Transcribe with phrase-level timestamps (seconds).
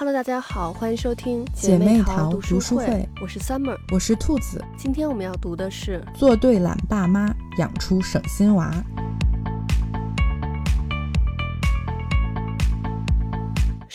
[0.00, 4.64] Hello，大家好，欢迎收听姐妹淘读书书会，我是 Summer，我是兔子。
[4.74, 8.72] 今天我们要读的是《做对懒爸妈，养出省心娃》。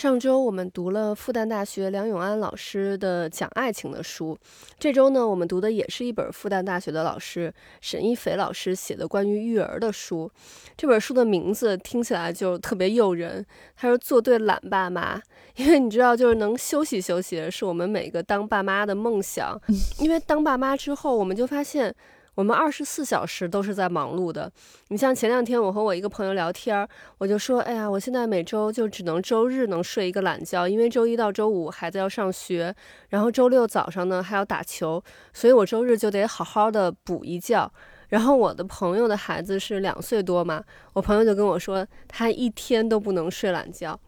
[0.06, 4.38] 上周我们读了复旦大学梁永安老师的讲爱情的书，
[4.78, 7.52] 这周呢，我们读的也是一本复旦大学的老师
[7.82, 10.30] 沈一斐老师写的关于育儿的书。
[10.78, 13.44] 这本书的名字听起来就特别诱人，
[13.76, 15.20] 他说做对懒爸妈，
[15.58, 19.60] 因为你知道，就是能休息休息是我们每个当爸妈的梦想。
[19.98, 21.96] 因为当爸妈之后，我们就发现。
[22.36, 24.52] 我们二十四小时都是在忙碌的。
[24.90, 32.76] 你像前两天我和我一个朋友聊天，我就说，哎呀，我现在每周就只能周日能睡一个懒觉，因为周一到周五孩子要上学，
[33.10, 35.04] 然后周六早上呢还要打球，
[35.34, 37.72] 所以我周日就得好好的补一觉。
[38.10, 40.64] 然后我的朋友的孩子是两岁多嘛，
[40.94, 44.00] 我朋友就跟我说，他一天都不能睡懒觉。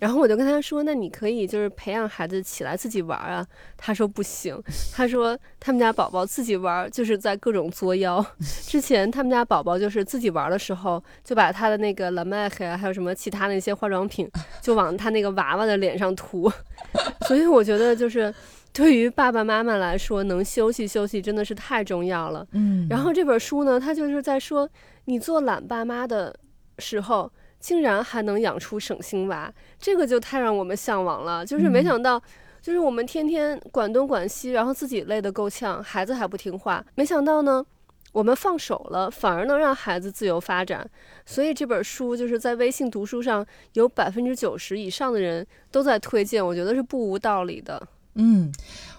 [0.00, 3.46] 然后我就跟他说：“那你可以就是培养孩子起来自己玩啊。”
[3.78, 4.60] 他说：“不行。”
[4.92, 8.24] 他说：“他们家宝宝自己玩就是在各种作妖。
[8.40, 14.28] 之前他们家宝宝就是自己玩的时候，就把他的那个 La Mer 啊，还有什么其他的一些化妆品，
[14.60, 16.50] 就往他那个娃娃的脸上涂。
[17.26, 18.34] 所以我觉得就是
[18.72, 22.46] 对于爸爸妈妈来说，能休息休息真的是太重要了。
[22.50, 22.86] 嗯。
[22.90, 24.68] 然后这本书呢，它就是在说
[25.04, 26.34] 你做懒爸妈的
[26.78, 27.32] 时候。
[27.64, 31.46] 竟然还能养出省心娃，这个就太让我们向往了。
[31.46, 32.22] 就是没想到，
[32.60, 36.84] 就是我们天天管东管西，然后自己累得够呛，孩子还不听话。
[36.94, 37.64] 没想到呢，
[38.12, 40.86] 我们放手了，反而能让孩子自由发展。
[41.24, 47.82] 所以这本书就是在微信读书上有百分之九十以上的人都在推荐，我觉得是不无道理的。
[48.16, 48.52] 嗯，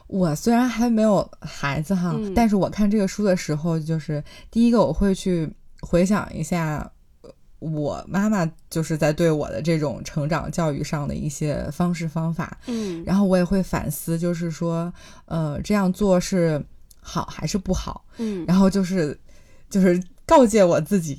[0.08, 6.92] 我虽然还没有孩子哈，但是我看这个书的时候，就是第一个我会去回想一下。
[7.60, 14.94] 我妈妈就是在对我的这种成长教育上的一些方式方法，嗯，然后我也会反思，就是说，
[15.26, 16.64] 呃，这样做是
[17.00, 19.18] 好还是不好，嗯，然后就是
[19.70, 21.18] 就是告诫我自己，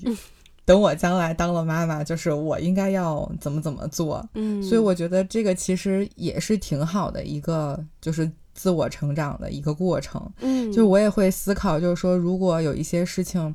[0.64, 13.52] 等我将来当了妈妈，就是我应该要怎么怎么做，嗯，所以我觉得这个其实也是挺好的一个，就是自我成长的一个过程，嗯，就我也会思考，就是说，如果有一些事情。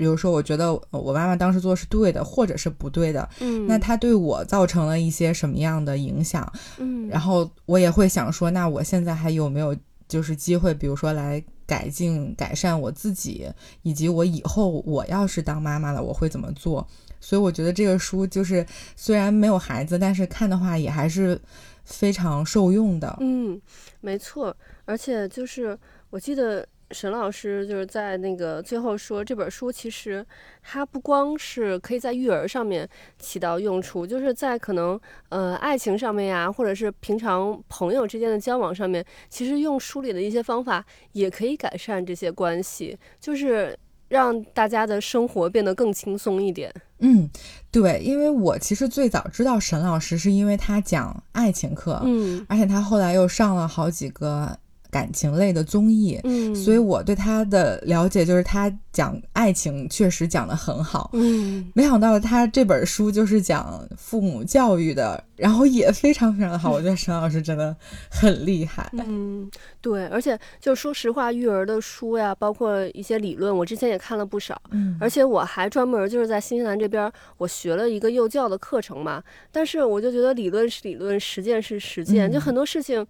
[0.00, 6.50] 比如说，我觉得我妈妈当时做是对的，或者是不对的，嗯，那她对我造成了一些什么样的影响？
[6.78, 9.76] 嗯，然后我也会想说，那我现在还有没有
[10.08, 13.46] 就是机会，比如说来改进、改善我自己，
[13.82, 16.88] 以及我以后我要是当妈妈了，我会怎么做？
[17.20, 18.64] 所以我觉得这个书就是
[18.96, 21.38] 虽然没有孩子，但是看的话也还是
[21.84, 23.18] 非常受用的。
[23.20, 23.60] 嗯，
[24.00, 24.56] 没错，
[24.86, 25.78] 而且就是
[26.08, 26.66] 我记得。
[26.92, 30.24] 沈老师就是在那个最后说，这本书其实
[30.62, 43.78] 它不光是可以在育儿上面起到用处，就是在可能呃爱情上面呀，或者是平常朋友之间的交往上面，其实用书里的一些方法也可以改善这些关系，就是
[44.08, 46.74] 让大家的生活变得更轻松一点。
[46.98, 47.30] 嗯，
[47.70, 54.58] 对，因为我其实最早知道沈老师是因为他讲爱情课，嗯，而且他后来又上了好几个。
[54.90, 67.74] 感情类的综艺，嗯，所以我对他的了解就是他讲爱情确实讲得很好，嗯，没想到他这本书就是讲父母教育的，然后也非常非常的好， 我觉得沈老师真的
[68.10, 69.48] 很厉害，嗯，
[69.80, 79.22] 对，而且就说实话，育儿的书呀，包括一些理论，我之前也看了不少，嗯，而且我还专门就是在新西兰这边，我学了一个幼教的课程嘛，
[79.52, 83.06] 但是我就觉得理论是理论，实践是实践，就很多事情。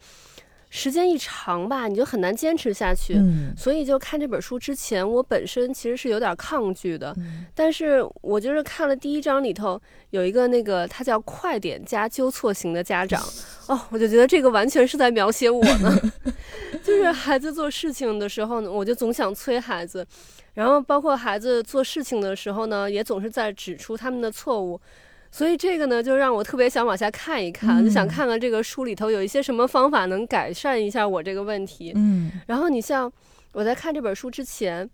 [0.70, 3.14] 时间一长吧，你就很难坚持下去。
[3.16, 7.14] 嗯，所以就看这本书之前，我本身其实是有点抗拒的。
[7.54, 13.20] 但是我就是看了第一章里头有一个那个，他叫“快点加纠错型的家长
[13.66, 16.00] ”，哦，我就觉得这个完全是在描写我呢。
[16.84, 20.06] 就是孩子做事情的时候呢，我就总想催孩子，
[20.54, 24.80] 然后包括孩子做事情的时候呢，也总是在指出他们的错误。
[25.30, 31.92] 所以这个呢，就让我特别想往下看一看，就想看看这个书里头有一些什么方法能改善一下我这个问题。
[31.94, 33.10] 嗯，然后你像
[33.52, 34.88] 我在看这本书之前，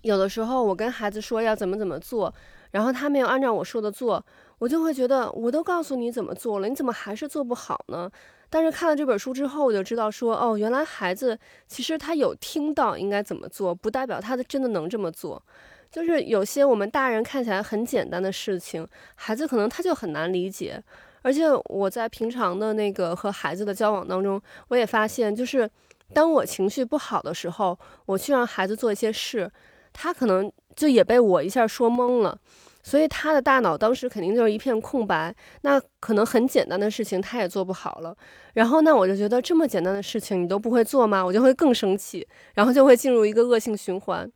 [0.00, 2.32] 有的时候我跟孩子说要怎么怎么做，
[2.70, 4.24] 然后他没有按照我说的做，
[4.58, 8.10] 我就会觉得我都告诉你怎么做了，你怎么还是做不好呢？
[8.48, 11.38] 但是看了这本书之后，我就知道说，哦，原来孩子
[11.68, 15.42] 其实他有听到应该怎么做，不代表他的真的能这么做。
[15.92, 18.84] 就是有些我们大人看起来很简单的事情，
[19.14, 20.82] 孩子可能他就很难理解。
[21.20, 25.70] 而且我在平常的那个和孩子的交往当中，我也发现，就是
[26.12, 29.48] 当我情绪不好的时候，我去让孩子做一些事，
[29.92, 32.36] 他可能就也被我一下说懵了。
[32.82, 38.16] 所以他的大脑当时肯定就是一片空白，那可能很简单的事情他也做不好了。
[38.54, 41.24] 然后那我就觉得这么简单的事情你都不会做吗？
[41.24, 44.28] 我就会更生气，然后就会进入一个恶性循环。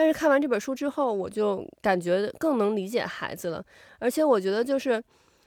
[0.00, 3.62] 但是看完这本书之后，我就感觉更能理解孩子了，
[3.98, 5.02] 而且我觉得就是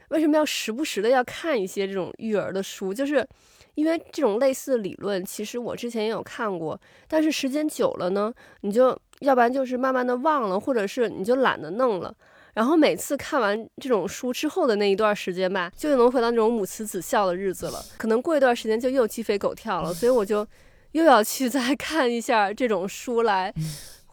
[0.10, 3.28] 为什么要时不时的要看一些这种育儿的书，就是
[3.74, 12.14] 因为这种类似的理论，其实我之前也有看过，但是时间久了呢，你就要不然就是慢慢的忘了，或者是你就懒得弄了。
[12.54, 17.84] 然后每次看完这种书之后的那一段时间吧，就又能回到那种母慈子孝的日子了。
[17.98, 20.46] 可能过一段时间就又鸡飞狗跳了，所以我就
[20.92, 23.52] 又要去再 看一下这种书来。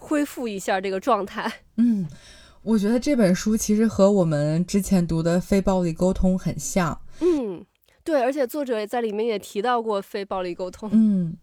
[0.01, 1.53] 恢复一下这个状态。
[1.77, 2.09] 嗯，
[2.63, 7.01] 我觉得这本书其实和我们之前读的非暴力沟通很像。
[7.21, 7.65] 嗯，
[8.03, 10.89] 对，而且作者也在里面也提到过非暴力沟通。
[10.93, 11.37] 嗯，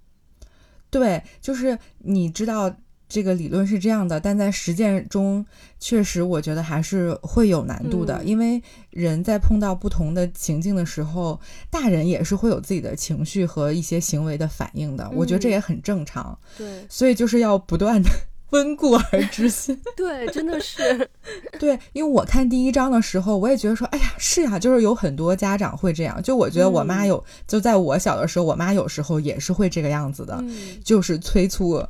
[0.90, 2.76] 对，就是你知道
[3.08, 5.46] 这个理论是这样的，但在实践中
[5.80, 11.40] 确实我觉得还是会有难度的，因为人在碰到不同的情境的时候，
[11.70, 15.10] 大人也是会有自己的情绪和一些行为的反应的。
[15.12, 16.38] 我觉得这也很正常。
[16.58, 18.10] 对，所以就是要不断的。
[18.52, 21.10] 温故而知新， 对，真的是，
[21.60, 30.42] 对，因为我看第一章的时候，我也觉得说，哎呀，是呀，就是有很多家长会这样，就我觉得我妈有，就在我小的时候，我妈有时候也是会这个样子的，
[30.84, 31.84] 就是催促，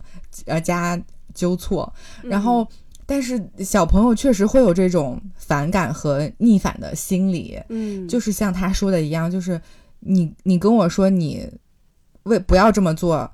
[0.46, 1.00] 呃，加
[1.36, 1.94] 纠错，
[2.24, 2.68] 然后，
[3.06, 9.62] 但是小朋友确实会有这种反感和逆反的心理，嗯，就是像他说的一样，就是
[10.00, 11.48] 你你跟我说你
[12.24, 13.30] 为不要这么做，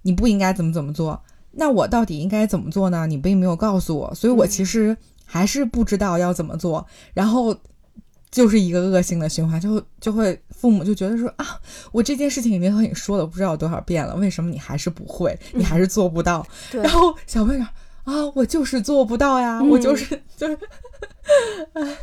[0.00, 1.22] 你不应该怎么怎么做。
[1.52, 3.06] 那我到底应该怎么做呢？
[3.06, 6.86] 你并没有告诉我，所以我其实还是不知道要怎么做。
[7.12, 7.54] 然后
[8.30, 11.46] 就是一个恶性的循环，就就会父母就觉得说啊，
[11.92, 15.38] 我这件事情已经和你说了不知道多少遍了，为什么你还是不会？
[15.52, 16.46] 你还是做不到？
[16.70, 17.64] 然后小朋友
[18.04, 20.58] 啊，我就是做不到呀，我就是就是，
[21.74, 21.96] 哎，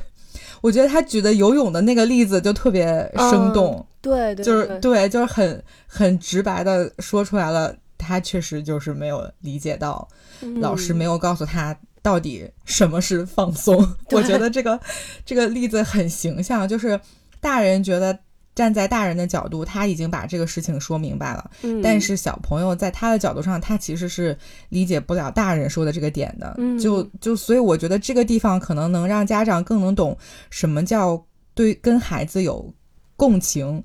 [0.62, 7.76] 我觉得他举的游泳的那个例子就特别生动，对，就是对，就是很很直白的说出来了。
[8.00, 10.08] 他确实就是没有理解到，
[10.56, 13.78] 老师没有告诉他到底什么是放松。
[14.10, 14.80] 我觉得这个
[15.24, 17.00] 这个例子很形象，就是
[17.40, 18.18] 大人觉得
[18.56, 21.52] 站在大人的角度，他已经把这个事情说明白了，
[21.84, 24.36] 但是小朋友在他的角度上，他其实是
[24.70, 26.58] 理解不了大人说的这个点的。
[26.82, 30.18] 就就所以我觉得这个地方可能能让家长更能懂
[30.50, 31.22] 什么叫
[31.54, 32.74] 对跟孩子有
[33.16, 33.84] 共情。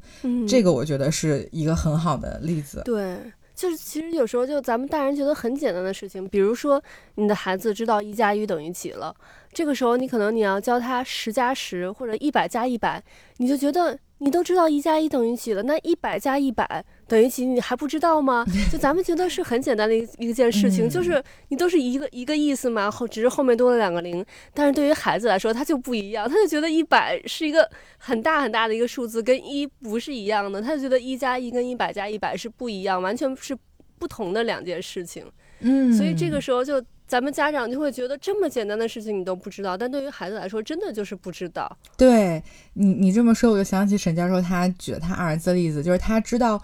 [0.48, 2.82] 这个我觉得是一个很好的例子。
[2.84, 3.18] 对。
[3.54, 6.82] 就是其实有时候就咱们大人觉得很简单的事情，比如说
[7.14, 9.14] 你的孩子知道一加一等于几了，
[9.52, 13.02] 这个时候你可能你要教他十加十或者一百加一百，
[13.36, 18.44] 你就觉得你都知道一加一等于几了，那一百加一百等于几你还不知道吗？
[18.72, 24.24] 就咱们觉得是很简单的一一件事情，就是你都是一个一个意思嘛，后只是后面多了两个零，
[24.54, 33.54] 但是对于孩子来说他就不一样，他就觉得一百是一个很大很大的一个数字，跟一不是一样的，他就觉得一加一跟一百加一百是不一样，完全是。
[33.96, 35.24] 不同的两件事情，
[35.60, 41.70] 嗯，所以这个时候就咱们家长就会觉得这么简单的事情你都不知道，但对于孩子来说，真的就是不知道。
[41.96, 42.42] 对
[42.72, 46.60] 你，你这么说，我就想起沈教授他举了他儿子的例子，就是他知道，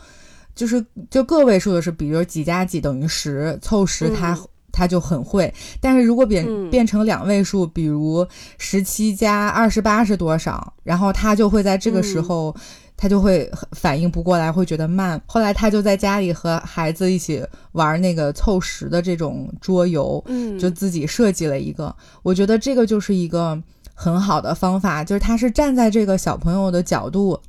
[0.55, 4.37] 就是就个位数的是，比如几加几等于十，凑十他
[4.73, 8.27] 他就很会，但是如果变变成两位数，比如
[8.57, 12.55] 十七加二十八是多少，然后他就会在这个时候。
[13.03, 15.19] 他就会反应不过来，会觉得慢。
[15.25, 17.43] 后来他就在家里和孩子一起
[17.73, 21.97] 玩那个凑十的这种桌游，嗯，就自己设计了一个。
[22.23, 23.59] 我觉得这个就是一个
[23.95, 27.41] 很好的方法，就是他是站在这个小朋友的角度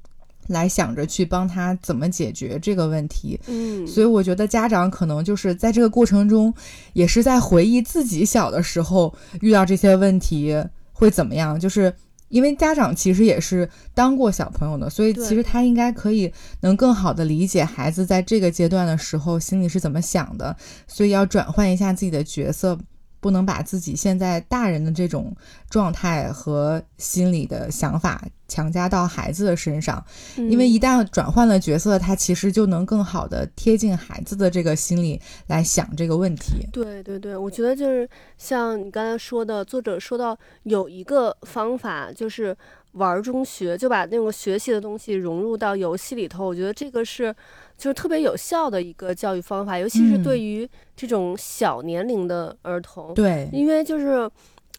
[0.48, 3.38] 来想着去帮他怎么解决这个问题。
[3.48, 6.54] 嗯，所以我觉得家长可能就是在这个过程中，
[6.94, 10.56] 也是在回忆自己小的时候遇到这些问题
[10.94, 11.94] 会怎么样，就是。
[12.32, 20.56] 因为家长其实也是当过小朋友的，所以其实他应该可以能更好的理解孩子在这个阶段的时候心里是怎么想的，
[20.88, 22.80] 所以要转换一下自己的角色。
[23.24, 25.32] 不能把自己现在大人的这种
[25.70, 30.04] 状态和心理的想法强加到孩子的身上，
[30.36, 36.68] 因为一旦转换了角色，他其实就能更好的贴近孩子的这个心理来想这个问题。
[36.74, 42.56] 对对对，我觉得就是像你刚才说的，作者说到有一个方法就是。
[42.96, 47.34] 玩中学，就把那个学习的东西融入到游戏里头，我觉得这个是
[47.78, 53.14] 就是特别有效的一个教育方法，尤其是对于这种小年龄的儿童。
[53.14, 54.30] 对，因为就是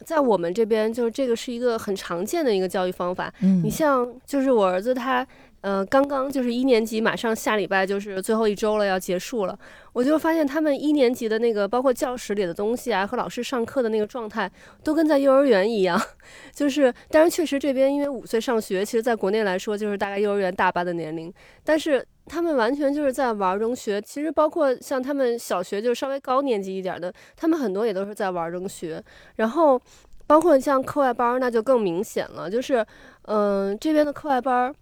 [0.03, 3.33] 在我们这边，就是这个是一个很常见的一个教育方法。
[3.41, 5.27] 嗯，你像就是我儿子他
[5.63, 9.57] 呃，刚刚就是一年级，马上下礼拜就是最后一周了，要结束了。
[9.93, 14.51] 我就发现他们一年级的那个，包括教室里的东西啊，和老师上课的那个状态，
[14.83, 16.01] 都跟在幼儿园一样。
[16.53, 21.33] 就是，但是确实这边因为五岁上学，其实在国内来说就是大概幼儿园大班的年龄，
[21.63, 24.01] 但是他们完全就是在玩中学。
[24.01, 29.03] 其实包括像他们小学就稍微高年级一点的，他们很多也都是在玩中学。
[29.37, 29.81] 然后
[30.27, 32.87] 包括像课外班，那就更明显了，就是，
[33.23, 34.75] 嗯，这边的课外班。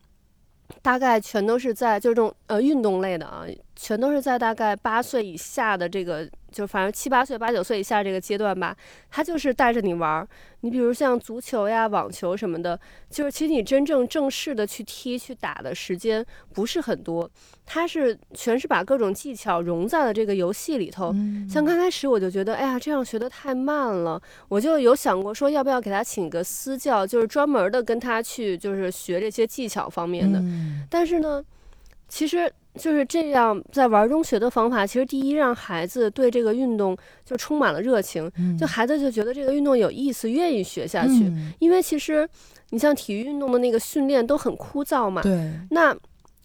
[0.83, 3.45] 大概全都是在就是这种呃运动类的啊，
[3.75, 6.29] 全都是在大概八岁以下的这个。
[6.51, 8.77] 就反正七八岁、八九岁以下这个阶段吧，
[9.11, 10.29] 他就是带着你玩儿。
[10.63, 12.79] 你比如像足球呀、网球什么的，
[13.09, 17.31] 就是其实你真正正式的去踢、去打的时间不是很多。
[17.65, 21.15] 他是全是把各种技巧融在了这个游戏里头。
[21.49, 24.21] 像刚开始我就觉得，哎呀，这样学的太慢了。
[24.49, 30.43] 我就有想过说，要不要给他请个私教，就是专门的跟他去就是学这些技巧方面的。
[30.91, 31.43] 但是呢，
[32.11, 32.53] 其实。
[32.77, 41.33] 就是这样，在玩中学的方法，其实第一让孩子对这个运动就充满了热情，就孩子就觉得这个运动有意思，愿意学下去。
[41.59, 42.27] 因为其实
[42.69, 45.53] 你像体育运动的那个训练都很枯燥嘛，对。
[45.73, 45.95] 那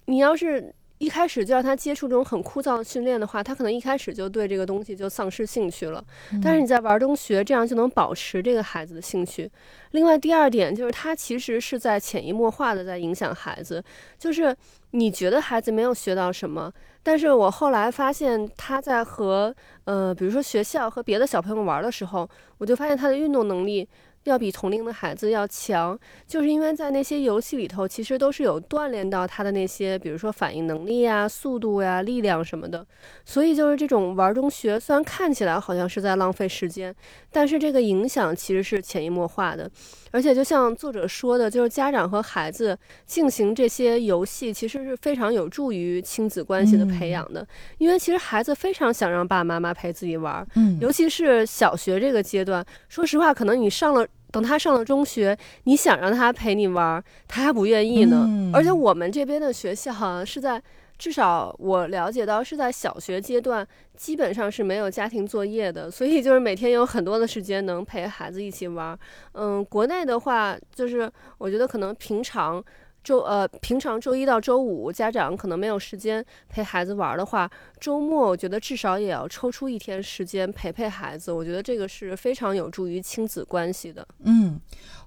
[0.06, 0.74] 你要是。
[0.98, 6.02] 一开始就让他接触这种很枯燥的训练的话，他可能一开始就对这个东西就丧失兴趣了。
[6.42, 9.52] 但是你在玩中学，这样就能保持这个孩子的兴趣。
[9.92, 13.84] 另外，第二点就是他其实是在潜移默化的在影响孩子。
[14.18, 14.56] 就是
[14.96, 16.72] 你觉得孩子没有学到什么，
[17.04, 22.28] 但是我后来发现他在和呃，比如说学校和别的小朋友玩的时候，
[22.60, 23.88] 我就发现他的运动能力。
[24.26, 32.86] 要比同龄的孩子要强，就是因为在那些游戏里头，其实都是有锻炼到他的那些，比如说反应能力啊、速度呀、力量什么的。
[33.24, 36.94] 所以就是这种玩中学，虽然看起来好像是在浪费时间，
[37.32, 39.70] 但是这个影响其实是潜移默化的。
[40.12, 47.46] 而且就像作者说的，就是家长和孩子进行这些游戏，其实是非常有助于亲子关系的培养的。
[47.78, 52.66] 因为其实孩子非常想让爸爸妈妈陪自己玩，嗯，尤其是小学这个阶段。
[52.88, 54.08] 说实话，可能你上了。
[54.36, 58.28] 等他上了中学，你想让他陪你玩，他还不愿意呢。
[58.54, 60.62] 而且我们这边的学校是在，
[60.98, 63.66] 至少我了解到是在小学阶段，
[63.96, 69.00] 基本上是没有家庭作业的，所以就是每天有很多的时间能陪孩子一起玩。
[69.32, 72.62] 嗯，国内的话，就是我觉得可能平常。
[73.06, 81.32] 周呃，平常周一到周五，家长可能没有时间陪孩子玩的话，周末我觉得至少也要抽出一天时间陪陪孩子。
[81.32, 84.06] 我觉得这个是非常有助于亲子关系的。
[84.24, 84.60] 嗯，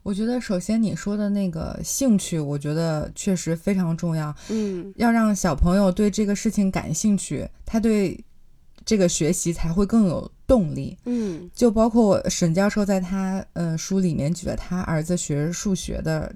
[0.05, 4.33] 我觉得首先你说的那个兴趣，我觉得确实非常重要。
[4.49, 8.25] 嗯，要让小朋友对这个事情感兴趣，他对
[8.85, 10.97] 这个学习才会更有动力。
[11.05, 16.33] 嗯，就包括沈教授在他呃书里面举了他儿子学数学的。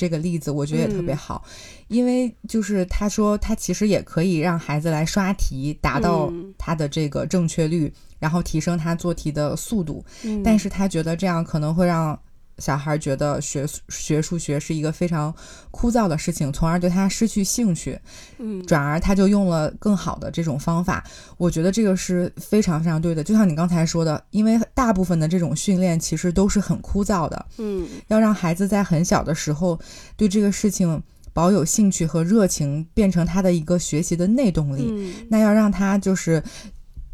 [0.00, 1.44] 这个例子我觉得也特别好，
[1.88, 10.02] 因为就是他说他其实也可以让孩子来刷题，达到他的这个正确率，然后提升他做题的速度，
[10.42, 12.18] 但是他觉得这样可能会让。
[12.60, 15.34] 小孩觉得学学数学是一个非常
[15.70, 17.98] 枯燥的事情，从而对他失去兴趣。
[18.38, 21.02] 嗯，转而他就用了更好的这种方法。
[21.38, 23.24] 我觉得这个是非常非常对的。
[23.24, 27.46] 就像你刚才说的，因为大部分的这种训练其实都是很枯燥的。
[27.58, 29.80] 嗯，要让孩子在很小的时候
[30.16, 31.02] 对这个事情
[31.32, 35.14] 保有兴趣和热情，变成他的一个学习的内动力。
[35.28, 36.42] 那要让他就是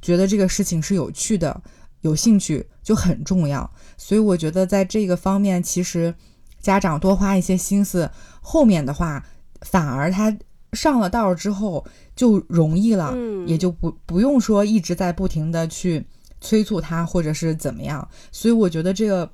[0.03, 1.63] 觉得这个事情是有趣的。
[2.03, 6.15] 有兴趣就很重要，所以我觉得在这个方面，其实
[6.61, 8.09] 家长多花一些心思，
[8.41, 9.27] 后面的话
[9.63, 10.33] 反而他
[10.73, 13.13] 上了道之后就容易了，
[13.45, 16.07] 也就不不用说一直在不停的去
[16.41, 18.09] 催促他或者是怎么样。
[18.31, 19.29] 所以我觉得这个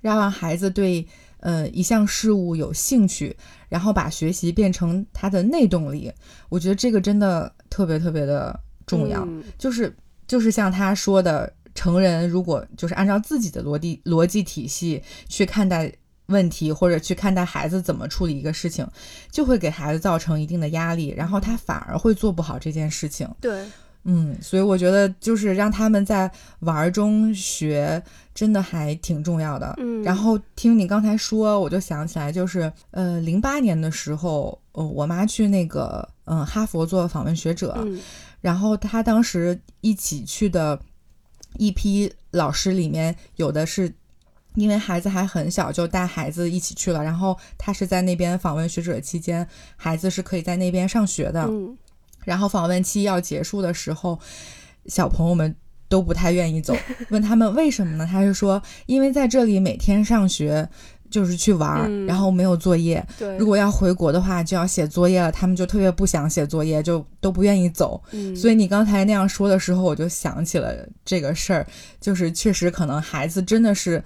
[0.00, 1.06] 要让孩子对
[1.40, 3.36] 呃一项事物有兴趣，
[3.68, 6.10] 然后把学习变成他的内动力，
[6.48, 9.28] 我觉得这个真的特别特别的重要。
[9.58, 9.94] 就是
[10.26, 11.52] 就是像他说的。
[11.74, 15.92] 成人如果就是按照自己的逻辑逻辑体系去看待
[16.26, 18.86] 问题，或者去看待孩子怎么处理一个事情，
[19.30, 23.28] 就会给孩子造成一定的压力，然后他反而会做不好这件事情。
[23.40, 23.66] 对，
[24.04, 28.02] 嗯，所以我觉得就是让他们在玩中学，
[28.34, 29.74] 真的还挺重要的。
[29.78, 37.86] 嗯，然后听你刚才说，我就想起来，就是呃，零八年的时候，呃，我妈去那个嗯哈佛做访问学者，
[38.40, 40.78] 然后她当时一起去的。
[41.58, 43.94] 一批老师里面有的是，
[44.54, 47.02] 因为孩子还很小，就带孩子一起去了。
[47.02, 51.48] 然后他是在那边访问学者期间，孩子是可以在那边上学的。
[52.24, 54.18] 然后访问期要结束的时候，
[54.86, 55.54] 小朋友们
[55.88, 56.76] 都不太愿意走，
[57.10, 58.08] 问他们为什么呢？
[58.10, 60.68] 他是说，因为在这里每天上学。
[61.12, 63.06] 就是去玩儿，嗯然后没有作业。
[63.18, 68.02] 对，如果要回国的话，就要写作业了，他们就特别不想写作业，就都不愿意走。
[68.12, 71.66] 嗯，所以你刚才那样说的时候，我就想起了这个事儿，
[72.00, 74.02] 就是确实可能孩子真的是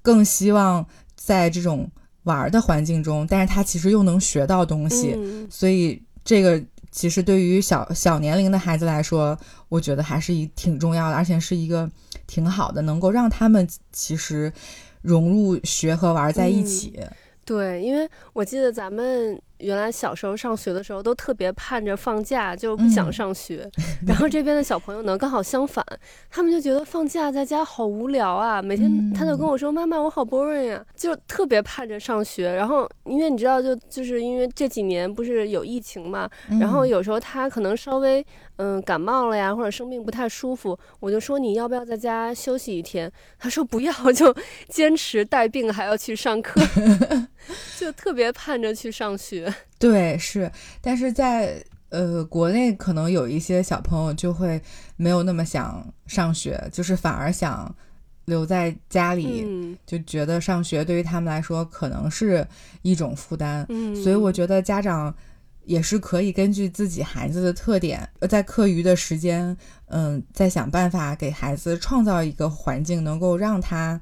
[0.00, 0.86] 更希望
[1.16, 1.90] 在这种
[2.22, 5.46] 玩儿的环境中，但是他其实又能学到东西，嗯。
[5.50, 6.62] 所以这个
[6.92, 9.36] 其实对于小小年龄的孩子来说，
[9.68, 11.90] 我觉得还是一挺重要的，而且是一个
[12.26, 14.52] 挺好的，能够让他们其实
[15.06, 16.98] 融入学和玩在一起。
[17.44, 23.70] 对，因为我记得咱们原来小时候上学的时候，都特别盼着放假，就不想嗯上学。
[24.06, 25.84] 然后这边的小朋友呢，刚好相反，
[26.30, 32.52] 他们就觉得放假在家好无聊啊，每天他就跟我说：“妈妈，我好 boring 啊！”就特别盼着上学。
[32.52, 36.28] 然后因为你知道，就就是因为这几年不是有疫情嘛，
[36.60, 38.24] 然后嗯有时候他可能稍微
[38.56, 43.10] 嗯感冒了呀，或者生病不太舒服，我就说你要不要在家休息一天？
[43.38, 44.34] 他说不要，就
[44.68, 46.60] 坚持带病还要去上课，
[47.78, 49.45] 就特别盼着去上学。
[49.78, 50.50] 对，是，
[50.80, 54.60] 但是在呃国内可能有一些小朋友就会
[54.96, 57.74] 没有那么想上学，就是反而想
[58.24, 59.78] 留在家里，嗯。
[59.86, 62.46] 就觉得上学对于他们来说可能是
[62.82, 63.64] 一种负担。
[63.68, 65.14] 嗯，所以我觉得家长
[65.64, 74.00] 也是可以根据自己孩子的特点，呃在课余的时间，嗯，再想办法给孩子创造一个环境，能够让他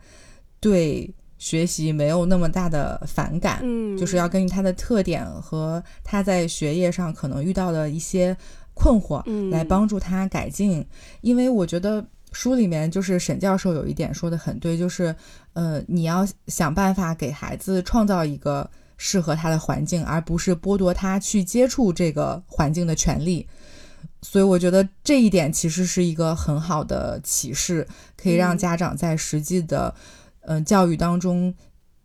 [0.61, 1.13] 对
[1.45, 3.61] 学习没有那么大的反感。
[3.63, 8.35] 嗯，就是要根据他的特点和他在学业上可能遇到的一些
[8.73, 10.83] 困惑，嗯来帮助他改进。
[11.21, 15.15] 因为我觉得书里面就是沈教授有一点说的很对，就是
[15.53, 23.47] 呃，你要想办法给孩子创造一个适合他的环境，而不是剥夺他去接触这个环境的权利。
[24.23, 27.87] 所以我觉得这一点其实是一个很好的启示，
[28.17, 31.55] 可以让嗯家长在实际的嗯、呃教育当中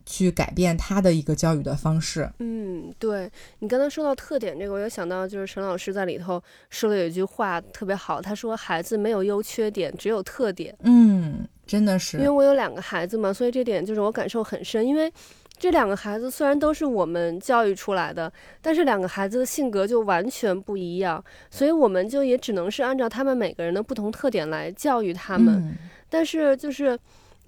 [0.06, 2.28] 去改变他的一个教育的方式。
[2.40, 3.30] 嗯，对
[3.60, 10.76] 你刚才说到特点这个，我又想到就是沈老师在里头说了有一句话特别好，他说孩子没有优缺点，只有特点。
[10.82, 14.84] 嗯，真的是，因为我有两个孩子嘛，所以这点就是我感受很深。
[14.84, 15.12] 因为
[15.60, 18.32] 这两个孩子虽然都是我们教育出来的，
[18.62, 25.56] 但是两个孩子的性格就完全不一样，所以我们就也只能是按照他们每个人的不同特点来教育他们。
[25.56, 25.78] 嗯
[26.12, 26.98] 但是就是，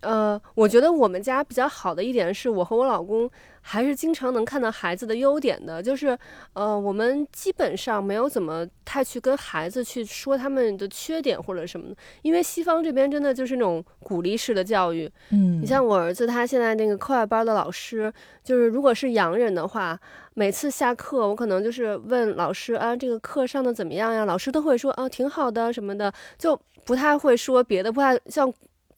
[0.02, 3.30] 呃，我觉得我们家比较好的一点是我和我老公
[3.62, 6.18] 还是经常能看到孩子的优点的，就是
[6.54, 15.08] 呃，我们基本上没有怎么太去跟孩子去说他们的缺点或者什么的，因为西方这边真的就是那种鼓励式的教育。
[15.30, 18.12] 嗯，你像我儿子，他现在那个课外班的老师，
[18.44, 20.00] 就是如果是洋人的话，
[20.34, 24.26] 每次下课我可能就是问老师啊，这个课上的怎么样呀？
[24.26, 28.52] 老师都会说啊，挺好的什么的，就不太会说别的，不太像。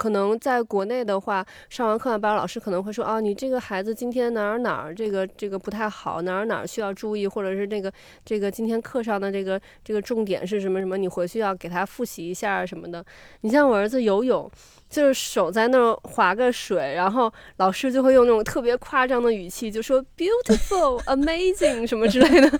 [0.04, 7.90] 可能在国内的话，上完课外班，老师可能会说啊，你这个孩子今天哪儿哪儿这个这个不太好，哪儿哪儿需要注意，或者是这个
[8.26, 13.02] 这个今天课上的这个这个重点是什么什么，你回去要给他复习一下什么的。
[13.42, 14.52] 你像我儿子游泳，
[14.90, 22.60] 就是手在那儿划个水，然后老师就会用那种特别夸张的语气，就说 beautiful、amazing 什么之类的。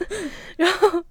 [0.56, 1.04] 然后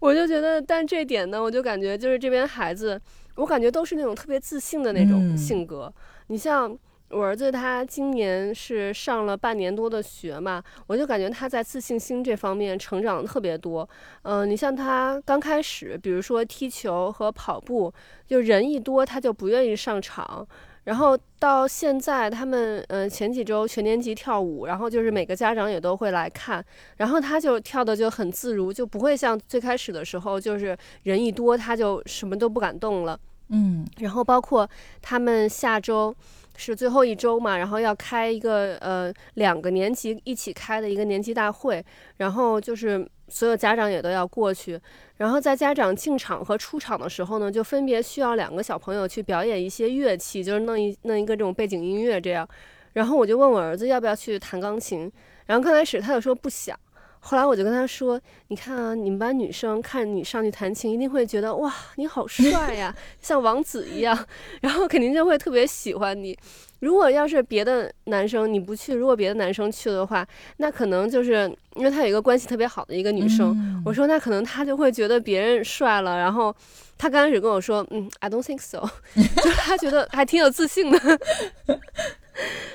[0.00, 3.00] 我就觉得，但这点呢，我就感觉就是这边孩子，
[3.38, 5.92] 我感觉都是那种特别自信的那种嗯性格。
[6.26, 6.76] 你像
[7.10, 13.88] 我儿子，他今年是上了半年多的学嘛，我就感觉他在自信心这方面成长特别多。
[14.22, 17.90] 嗯、你像他刚开始，比如说踢球和跑步，
[18.26, 20.46] 就人一多他就不愿意上场。
[20.84, 26.64] 然后到现在，他们嗯、呃前几周全年级跳舞，然后就是每个家长也都会来看，
[26.96, 33.18] 然后他就跳的就很自如，就不会像最开始的时候，就是人一多他就什么都不敢动了。
[33.50, 34.68] 嗯然后包括
[35.00, 36.14] 他们下周
[36.56, 41.84] 是最后一周嘛，然后要开一个呃两个年级一起开的一个年级大会，
[42.18, 44.80] 然后就是所有家长也都要过去，
[45.18, 52.48] 然后在家长进场和出场的时候呢，就分别需要两个小朋友去表演一些乐器，就是弄一弄一个这种背景音乐这样。
[52.94, 55.10] 然后我就问我儿子要不要去弹钢琴，
[55.46, 56.78] 然后刚开始他就说不想。
[57.20, 64.16] 后来我就跟他说：“你看啊，你们班女生看你上去弹琴，一定会觉得哇，你好帅呀， 像王子一样，
[64.62, 66.36] 然后肯定就会特别喜欢你。
[66.80, 70.26] 如果要是别的男生你不去，如果别的男生去的话，
[70.58, 76.54] 那可能就是因为他有一个关系特别好的一个女生，嗯我说那可能他就会觉得别人帅了，然后
[76.96, 78.88] 他刚开始跟我说，嗯，I don't think so，
[79.42, 80.98] 就他觉得还挺有自信的。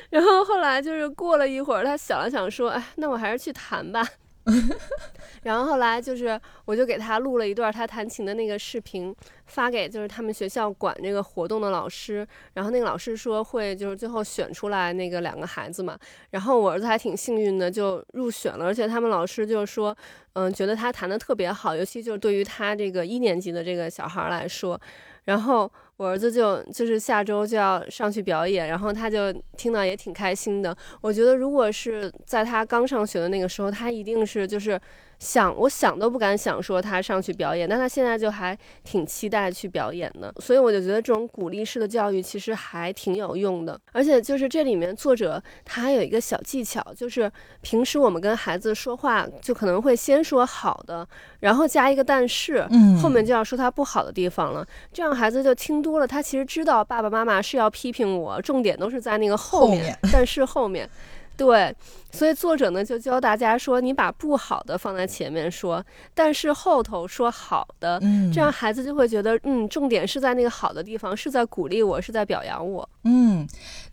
[0.10, 4.06] 然后后来就是过了一会儿，他想了想说，哎，那我还是去弹吧。
[5.44, 9.14] 然后后来就是，我就给他录了一段他弹琴的那个视频，
[9.46, 12.26] 发给就是他们学校管这个活动的老师。
[12.54, 15.98] 然后那个老师说会就是最后选出来那个两个孩子嘛。
[16.30, 19.96] 然后我儿子还挺幸运的就入选了，而且他们老师就是说，
[20.34, 24.80] 嗯，觉得他弹的特别好，尤其就是对于他这个一年级的这个小孩来说。
[25.26, 25.72] 然后
[26.04, 30.76] 我儿子就就是下周就要上去表演，然后他就听到也挺开心的。
[31.00, 34.80] 我觉得如果是在他刚上学的那个时候，他一定是就是。
[35.24, 43.80] 想，我想都不敢想说他上去表演，但他现在就还挺期待去表演的，所以我就觉得这种鼓励式的教育其实还挺有用的。
[43.94, 47.32] 而且就是这里面作者他还有一个小技巧，就是
[47.62, 51.08] 平时我们跟孩子说话就可能会先说好的，
[51.40, 60.90] 然后加一个但是，嗯，后面就要说他不好的地方了，这样孩子就听多了，他其实知道爸爸妈妈是要批评我，重点都是在那个后面，但是后面。
[61.36, 61.76] 对，
[62.12, 72.88] 所以作者呢就教大家说，你把不好的放在前面说，但是后头说好的，嗯，这样孩子就会觉得，嗯，重点是在那个好的地方，是在鼓励我，是在表扬我。
[73.04, 73.48] 嗯，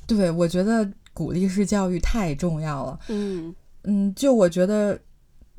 [0.06, 3.00] 对，我觉得鼓励式教育太重要了。
[3.08, 5.00] 嗯嗯，就我觉得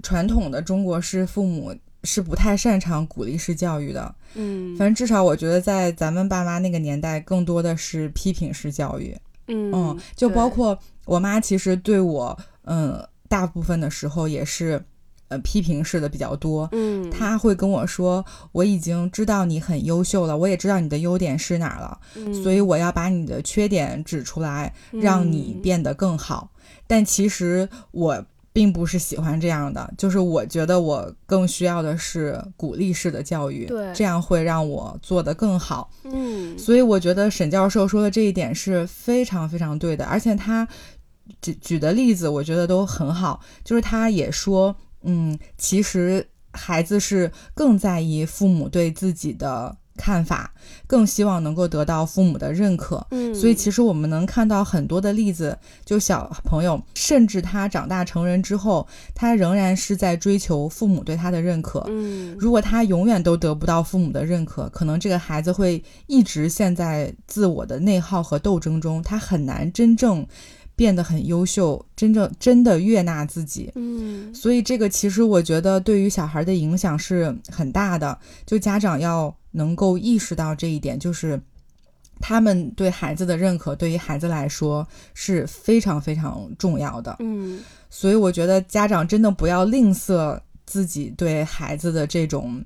[0.04, 4.14] 传统的中国式父母是不太擅长鼓励式教育的。
[4.36, 9.18] 嗯，反正至少我觉得在咱们爸妈那个年代，更多的是批评式教育。
[9.52, 10.78] 嗯，就包括。
[11.06, 14.82] 我妈其实对我，嗯，大部分的时候也是，
[15.30, 16.70] 呃，批评式的比较多。
[16.72, 22.00] 嗯，她会跟我说，我已经知道你很优秀了，我也知道你的优点是哪儿了，
[22.44, 26.52] 所以我要把你的缺点指出来，让你变得更好。
[26.86, 35.90] 但其实我并不是喜欢这样的，就是我觉得我更需要的是鼓励式的教育，对，这样会让我做得更好。
[36.04, 40.68] 嗯，所以我觉得沈教授说的这一点是非常非常对的，而且他。
[41.42, 43.40] 举举的例子，我觉得都很好。
[43.64, 50.52] 就是他也说，嗯，其实孩子是更在意父母对自己的看法，
[50.88, 53.06] 更希望能够得到父母的认可。
[53.12, 61.86] 嗯，所以其实我们能看到很多的例子，就小朋友，甚至他长大成人之后，他仍然是在追求父母对他的认可。
[61.90, 70.26] 嗯，如果他永远都得不到父母的认可，可能这个孩子会一直陷在自我的内耗和斗争中，他很难真正。
[70.74, 78.18] 变得很优秀，真正真的悦纳自己，嗯，所以这个其实我觉得对于小孩的影响是很大的。
[78.48, 81.40] 就家长要能够意识到这一点，就是
[82.20, 87.62] 他们对孩子的认可，对于孩子来说是非常非常重要的，嗯。
[87.90, 92.64] 所以我觉得家长真的不要吝啬自己对孩子的这种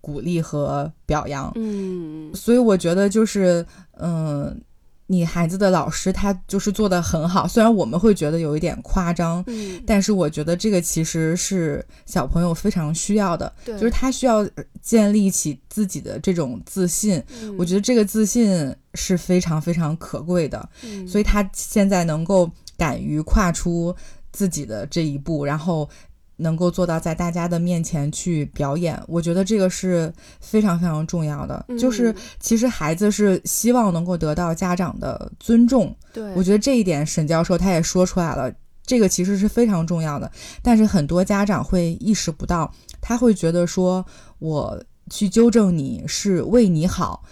[0.00, 2.34] 鼓励和表扬，嗯。
[2.34, 3.64] 所以我觉得就是，
[3.98, 4.60] 嗯。
[5.06, 14.46] 你孩子的老师他就是做的很好，虽然我们会觉得有一点夸张，嗯，但是我觉得这个其实是小朋友非常需要的，就是他需要
[14.80, 17.22] 建立起自己的这种自信，
[17.58, 20.68] 我觉得这个自信是非常非常可贵的，
[21.06, 23.94] 所以他现在能够敢于跨出
[24.32, 25.88] 自己的这一步，然后。
[26.36, 31.64] 能够做到在大家的面前去表演，我觉得这个是非常非常重要的。
[31.78, 38.52] 就是其实孩子是希望能够得到家长的尊重，对我觉得这一点沈教授他也说出来了，
[38.84, 40.28] 这个其实是非常重要的。
[40.60, 44.04] 但是很多家长会意识不到，他会觉得说
[44.40, 47.22] 我去纠正你是为你好，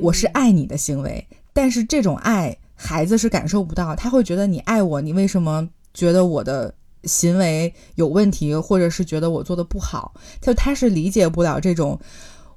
[0.00, 6.72] 我是爱你的行为，但是这种爱孩子是感受不到，他会觉得你爱我，你为什么觉得我的？
[7.06, 11.98] 行为有问题，或者是觉得我做的不好，就他是理解不了这种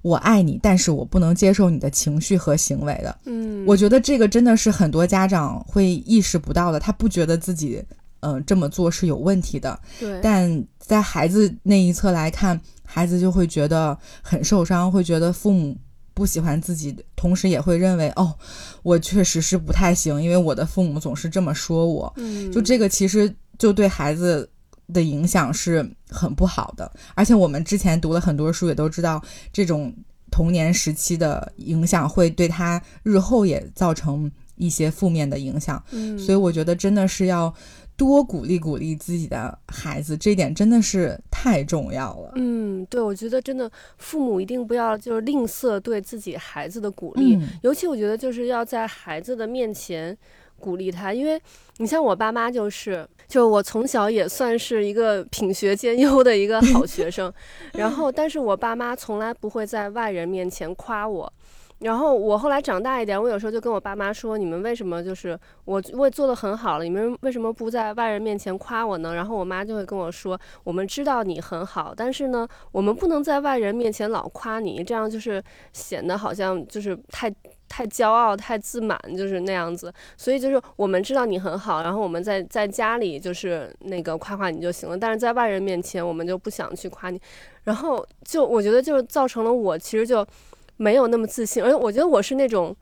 [0.01, 3.17] 我爱你，但是我不能接受你的情绪和行为的。
[3.25, 7.83] 嗯，我觉得这个真的是很多家长会意识不到的，他不觉得自己
[8.21, 9.77] 嗯这么做是有问题的。
[9.99, 15.77] 对，但在孩子那一侧来看，孩子就会觉得很受伤，会觉得父母
[16.13, 18.33] 不喜欢自己，同时也会认为哦，
[18.83, 22.13] 我确实是不太行，因为我的父母总是这么说我。
[22.15, 23.35] 嗯，就这个其实。
[23.59, 24.49] 就对孩子
[24.91, 29.21] 的影响是很不好的，而且我们之前读了很多书，也都知道
[29.53, 29.93] 这种
[30.31, 35.83] 童年时期的影响会对他日后也造成一些负面的影响。
[35.91, 37.53] 嗯，所以我觉得真的是要
[37.95, 42.31] 多鼓励鼓励自己的孩子，这一点真的是太重要了。
[42.37, 50.17] 嗯，对，我觉得真的父母一定不要就是吝啬对自己孩子的鼓励，尤其我觉得就是要在孩子的面前。
[50.59, 51.41] 鼓励他，因为
[51.77, 57.33] 你像我爸妈就是，就我从小也算是一个品学兼优的一个好学生，
[57.73, 61.31] 然后，但是我爸妈从来不会在外人面前夸我，
[61.79, 75.41] 然后我后来长大一点，我有时候就跟我爸妈说：“你们为什么就是我我也做的很好了，你们为什么不在外人面前夸我呢？”然后我妈就会跟我说：“我们知道你很好，但是呢，我们不能在外人面前老夸你，这样就是
[75.71, 77.33] 显得好像就是太
[77.69, 79.93] 太骄傲、太自满，就是那样子。
[80.17, 87.21] 所以就是我们知道你很好，然后我们在在家里就是那个夸夸你就行了，但是在外人面前我们就不想去夸你。
[87.63, 90.27] 然后就我觉得就是造成了我其实就。”
[90.81, 92.73] 没有那么自信，而且我觉得我是那种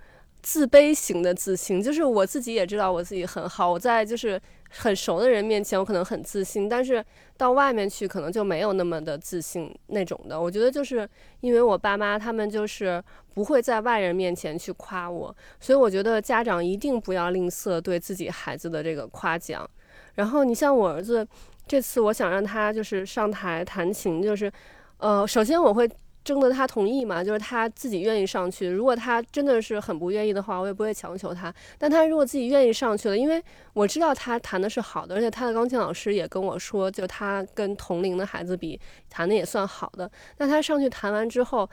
[0.43, 7.03] 自卑型的自信，就是我自己也知道我自己很好，我在就是很熟的人面前我可能很自信，但是
[7.37, 10.39] 到外面去可能就没有那么的自信那种的。
[10.39, 11.07] 我觉得就是
[11.41, 13.03] 因为我爸妈他们就是
[13.33, 19.69] 不会在外人面前去夸我，所以我觉得家长一定不要吝啬对自己孩子的这个夸奖。
[20.15, 21.27] 然后你像我儿子
[21.67, 24.51] 这次，我想让他就是上台弹琴，就是
[24.97, 25.89] 呃，首先我会。
[26.27, 28.67] 征得他同意嘛，就是他自己愿意上去。
[28.67, 31.53] 如果他真的是很不愿意的话，我也不会强求他。
[31.77, 38.77] 但他如果自己愿意上去了，因为我知道他弹的是好的，而且他的钢琴老师也跟我说，就他跟同龄的孩子比，
[39.09, 40.11] 弹的也算好的。
[40.37, 41.69] 那他上去弹完之后，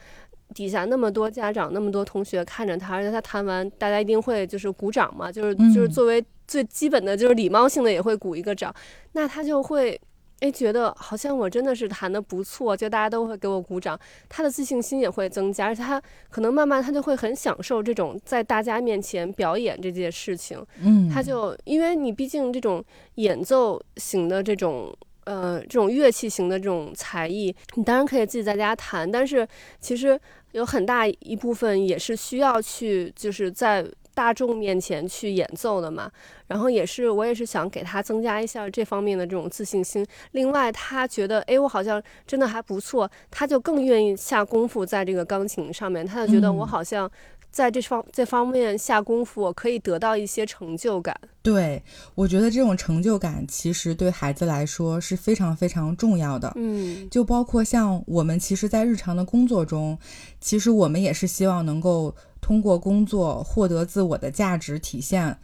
[0.54, 8.72] 底下那么多家长、那么多同学看着他，而且他弹完，大家一定会就是鼓掌嘛，就是就是作为最基本的就是礼貌性的也会鼓一个掌，
[9.14, 10.00] 那他就会。
[10.44, 20.62] 哎，觉得好像我真的是弹的不错，就大家都会给我鼓掌，他的自信心也会增加，而且他可能慢慢他就会很享受这种在大家面前表演这件事情。
[20.83, 29.48] 嗯，他就因为你毕竟这种演奏型的这种呃这种乐器型的这种才艺，你当然可以自己在家弹，但是
[29.80, 30.20] 其实
[30.52, 33.83] 有很大一部分也是需要去就是在。
[34.14, 36.11] 大众面前去演奏的嘛，
[36.46, 40.07] 然后也是我也是想给他增加一下这方面的这种自信心。
[40.33, 46.07] 另外，他觉得哎，我好像真的还不错，他就更愿意下功夫在这个钢琴上面。
[46.07, 47.11] 他就觉得我好像
[47.50, 51.18] 在这方这方面下功夫，我可以得到一些成就感。
[51.42, 51.83] 对，
[52.14, 56.53] 我觉得这种成就感其实对孩子来说是非常非常重要的。
[56.57, 59.98] 嗯，就包括像我们其实，在日常的工作中，
[60.40, 62.14] 其实我们也是希望能够。
[62.44, 65.35] 通过工作获得自我的价值体现，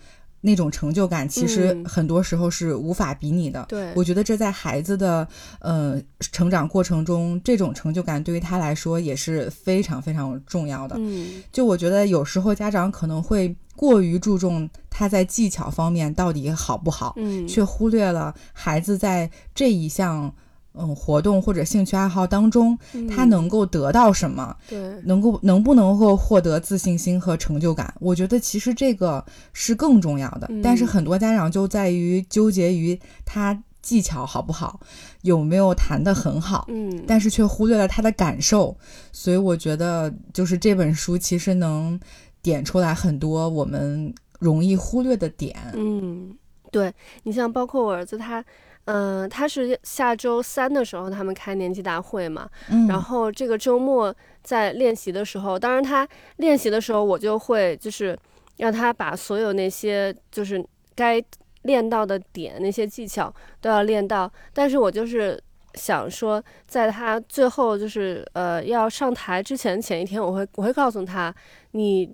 [0.42, 3.64] 那种成就感其实很多时候是无法比拟的。
[3.70, 5.26] 对，我觉得这在孩子的
[5.60, 10.94] 呃成长过程中，这种成就感对于他来说也是非常非常重要的。
[10.98, 20.30] 嗯，就我觉得有时候家长可能会过于注重他在技巧方面到底好不好，嗯，却忽略了孩子在这一项。
[20.74, 22.78] 嗯，活动或者兴趣爱好当中，
[23.10, 24.56] 他能够得到什么？
[24.68, 27.92] 对，能够能不能够获得自信心和成就感？
[27.98, 30.48] 我觉得其实这个是更重要的。
[30.62, 34.78] 但是很多家长就在于纠结于他技巧好不好，
[35.22, 38.76] 有没有弹得很好，嗯，但是却忽略了他的感受。
[39.12, 41.98] 所以我觉得，就是这本书其实能
[42.42, 45.56] 点出来很多我们容易忽略的点。
[45.74, 46.32] 嗯，
[46.70, 48.44] 对你像包括我儿子他。
[48.92, 52.50] 嗯，他是下周三的时候他们开年级大会嘛，
[52.88, 58.18] 然后这个周末在练习的时候，当然他练习的时候我就会就是
[58.56, 60.64] 让他把所有那些就是
[60.96, 61.22] 该
[61.62, 65.40] 练到的点那些技巧都要练到，但是我就是
[65.74, 71.32] 想说，在他最后就是呃要上台之前前一天，我会我会告诉他，
[71.72, 72.12] 你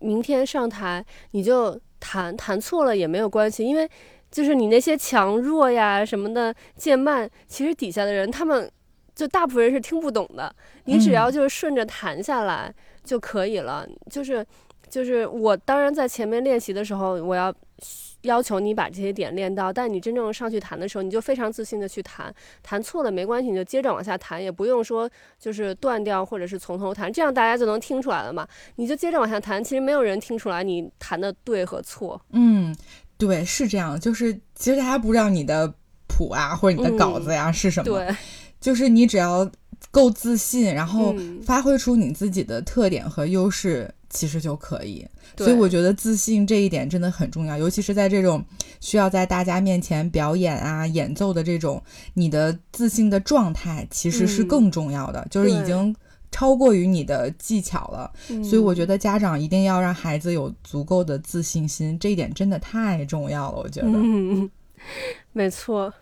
[0.00, 3.88] 明天上台你就弹弹错了也没有关系，因为。
[4.30, 8.70] 就是你那些强弱呀什么的渐慢，其实底下的人他们
[9.14, 10.54] 就大部分人是听不懂的。
[10.84, 13.86] 你只要就是顺着弹下来就可以了。
[14.08, 14.46] 就是
[14.88, 17.52] 就是我当然在前面练习的时候，我要
[18.22, 22.32] 要求你把这些点练到，但你真正上去弹的时候，你就非常自信的去弹。
[22.62, 28.46] 弹错了没关系，你就接着往下弹，也不用说就是断掉或者是从头弹，这样大家就能听出来了嘛。
[28.76, 32.20] 你就接着往下弹，其实没有人听出来你弹的对和错。
[32.30, 32.74] 嗯。
[33.20, 35.72] 对，是这样，就是其实大家不知道你的
[36.08, 38.16] 谱啊，或者你的稿子呀是什么，对，
[38.60, 39.48] 就是你只要
[39.92, 45.06] 够自信，然后发挥出你自己的特点和优势，其实就可以。
[45.36, 48.44] 所以我觉得自信这一点真的很重要，尤其是在这种
[48.80, 51.80] 需要在大家面前表演啊、演奏的这种，
[52.14, 55.94] 你的自信的状态其实是更重要的，就是已经。
[56.30, 58.10] 超过于你的技巧了，
[58.42, 63.58] 所以我觉得家长一定要让孩子有足够的自信心，这一点真的太重要了。
[63.58, 64.50] 我觉得，嗯，
[65.32, 65.92] 没错。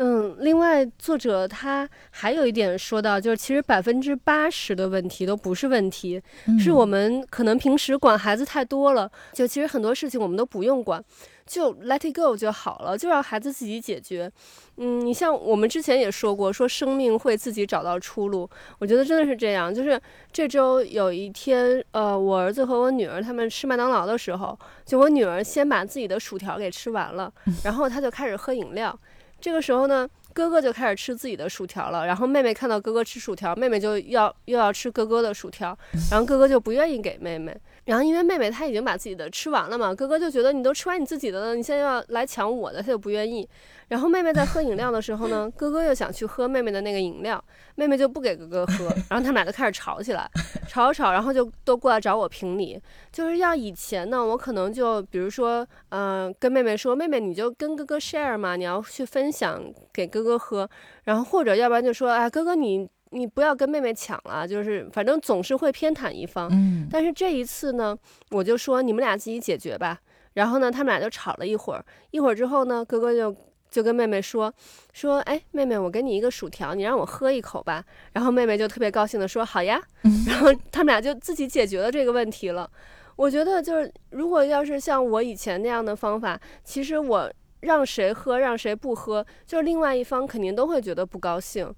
[0.00, 6.22] 嗯，另外作者他还有一点说到，就是其实百分之八十的问题都不是问题，
[6.60, 11.04] 是我们可能平时管孩子太多了，就其实很多事情我们都不用管。
[11.44, 14.30] 就 let it go 就好了，就让孩子自己解决。
[14.78, 18.48] 嗯，你像我们之前也说过，说生命会自己找到出路。
[18.78, 19.74] 我觉得真的是这样。
[19.74, 20.00] 就是
[20.32, 27.32] 这周有一天，呃，我儿子和我女儿他们吃麦当劳的时候，就我女儿先把自己的薯条给吃完了，
[27.64, 28.98] 然后她就开始喝饮料。
[29.40, 30.08] 这个时候呢。
[30.34, 35.76] 哥哥就开始吃自己的薯条了，然后妹妹看到哥哥吃薯条，妹妹就要又要吃哥哥的薯条，
[36.12, 37.52] 然后哥哥就不愿意给妹妹，
[37.88, 43.48] 然后因为妹妹她已经把自己的吃完了嘛，哥哥就觉得你都吃完你自己的了，你现在要来抢我的，他就不愿意。
[43.88, 47.42] 然后妹妹在喝饮料的时候呢，哥哥又想去喝妹妹的那个饮料，
[47.76, 50.30] 妹妹就不给哥哥喝，然后他们俩就开始吵起来，
[50.68, 52.78] 吵吵，然后就都过来找我评理。
[53.10, 60.68] 就是要以前呢，我可能就比如说，嗯，跟妹妹说，妹妹你就跟哥哥 share 嘛，你要去分享给哥哥喝，
[61.04, 66.48] 然后或者要不然就说，哎，哥哥你你不要跟妹妹抢了，就是反正总是会偏袒一方。
[66.52, 66.88] 嗯。
[66.90, 67.96] 但是这一次呢，
[68.30, 69.98] 我就说你们俩自己解决吧。
[70.34, 73.34] 然后呢，他们俩就吵了一会儿，一会儿之后呢，哥哥就。
[73.70, 74.50] 就跟妹妹说
[74.94, 77.84] 说，哎，妹妹，我给你一个薯条，你让我喝一口吧。
[78.14, 79.78] 然后妹妹就特别高兴的说，好呀。
[80.26, 82.66] 然后他们俩就自己解决了这个问题了。
[83.14, 91.70] 我觉得就是，如果要是像我以前那样的方法，其实我让谁喝，让谁不喝，就是另外一方肯定都会觉得不高兴。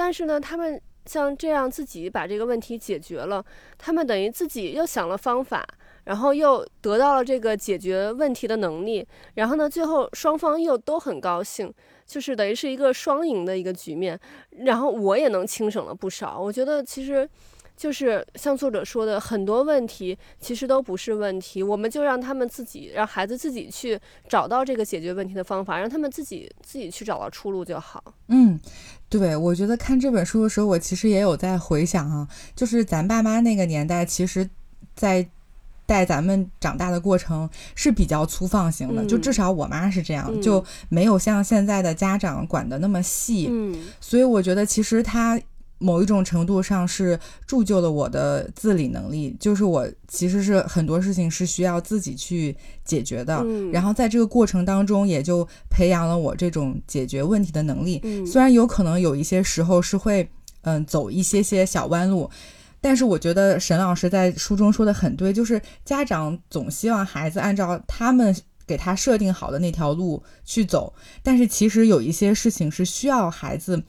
[0.00, 3.44] 但是呢，他们像这样自己把这个问题解决了，
[3.76, 5.62] 他们等于自己又想了方法。
[6.04, 11.72] 然后又得到了这个解决问题的能力，然后呢，最后双方又都很高兴，
[12.06, 14.18] 就是等于是一个双赢的一个局面。
[14.64, 16.40] 然后我也能轻省了不少。
[16.40, 17.28] 我觉得其实，
[17.80, 28.04] 就是像作者说的，很多问题其实都不是问题，我们就让他们自己，让孩子自己去找到这个解决问题的方法，让他们自己自己去找到出路就好。
[28.28, 28.60] 嗯，
[29.08, 34.46] 对，我觉得看这本书的时候，我其实也有在回想啊，就是咱爸妈那个年代，其实，
[34.94, 35.26] 在
[35.86, 43.48] 带咱们长大的过程是比较粗放型的，就至少我妈是这样，就没有像现在的家长管的那么细。
[43.50, 45.40] 嗯，所以我觉得其实他
[45.80, 53.38] 某一种程度上是铸就了我的自理能力，就是我其实是很多事情是需要自己去解决的。
[53.44, 57.98] 嗯，然后在这个过程当中，也就培养了我这种解决问题的能力。
[58.04, 60.30] 嗯，虽然有可能有一些时候是会
[60.62, 62.30] 嗯走一些些小弯路。
[62.82, 68.34] 但是我觉得沈老师在书中说的很对，就是家长总希望孩子按照他们
[68.66, 70.90] 给他设定好的那条路去走，
[71.22, 73.82] 但是其实有一些事情是需要孩子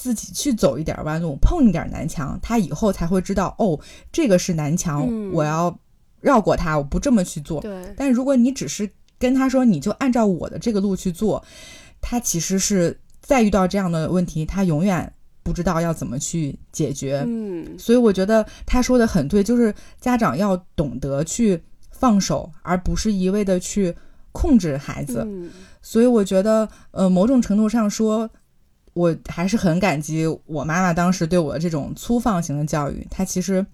[0.00, 3.78] 自己去走一点弯路，碰一点南墙，他以后才会知道哦，
[4.10, 5.78] 这个是南墙，我要
[6.22, 7.60] 绕过它，我不这么去做。
[7.60, 7.94] 对。
[7.98, 11.44] 但如果你只是跟他说，你就按照我的这个路去做，
[12.00, 15.12] 他其实是再遇到这样的问题，他永远。
[15.42, 21.60] 不知道要怎么去解决，嗯，所以我觉得他说的很对，就是家长要懂得去
[21.90, 23.96] 放手，而不是一味的去
[24.32, 25.26] 控制孩子。
[25.80, 28.30] 所以我觉得，呃，某种程度上说，
[29.00, 33.64] 我还是很感激我妈妈当时对我这种粗放型的教育，她其实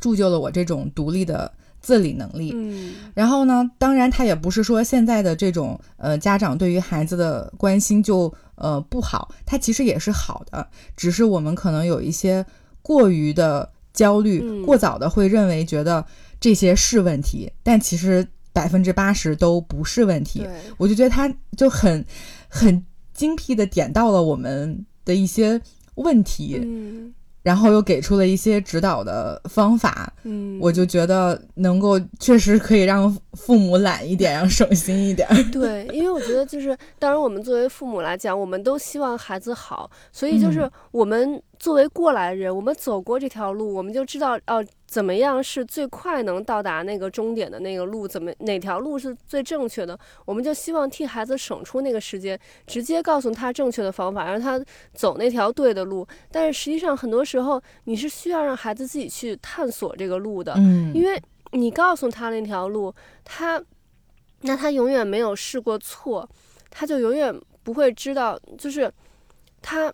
[0.00, 1.52] 铸就了我这种独立的。
[1.80, 12.44] 自理能力，嗯，然后呢，当然她也不是说现在的这种呃家长对于孩子的关心就呃不好，她其实也是好的，只是我们可能有一些
[12.82, 16.04] 过于的焦虑，过早的会认为觉得
[16.40, 20.44] 这些是问题，但其实百分之八十都不是问题。
[20.78, 22.04] 我就觉得他就很
[22.48, 22.84] 很
[23.18, 25.60] 精辟的点到了我们的一些
[25.96, 26.58] 问题。
[26.62, 27.12] 嗯。
[27.40, 35.26] 然后又给出了一些指导的方法，嗯，我就觉得能够确实可以让父母懒一点，让省心一点。
[35.50, 41.40] 对，因为我觉得就是，当然我们作为父母来讲，我们都希望孩子好，所以就是我们。
[41.58, 54.58] 作为过来人，我们走过这条路，我们就知道哦，怎么样是最快能到达那个终点的那个路，怎么哪条路是最正确的，我们就希望替孩子省出那个时间，直接告诉他正确的方法，让他
[54.94, 56.08] 走那条对的路。
[56.32, 61.22] 但是实际上，很多时候你是需要让孩子自己去探索这个路的，嗯，因为
[61.52, 62.92] 你告诉他那条路，
[63.24, 63.62] 他
[64.40, 66.26] 那他永远没有试过错，
[66.70, 68.90] 他就永远不会知道，就是
[69.60, 69.92] 他。